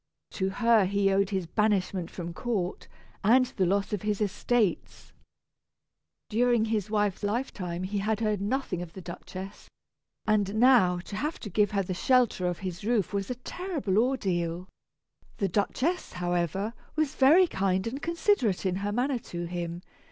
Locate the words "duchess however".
15.49-16.73